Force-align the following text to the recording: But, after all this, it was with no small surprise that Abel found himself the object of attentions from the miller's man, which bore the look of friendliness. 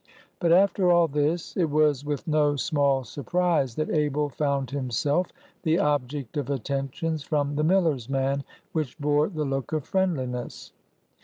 But, 0.39 0.51
after 0.51 0.91
all 0.91 1.07
this, 1.07 1.55
it 1.55 1.69
was 1.69 2.03
with 2.03 2.27
no 2.27 2.55
small 2.55 3.03
surprise 3.03 3.75
that 3.75 3.91
Abel 3.91 4.29
found 4.29 4.71
himself 4.71 5.31
the 5.61 5.77
object 5.77 6.37
of 6.37 6.49
attentions 6.49 7.21
from 7.21 7.55
the 7.55 7.63
miller's 7.63 8.09
man, 8.09 8.43
which 8.71 8.97
bore 8.97 9.29
the 9.29 9.45
look 9.45 9.73
of 9.73 9.85
friendliness. 9.85 10.71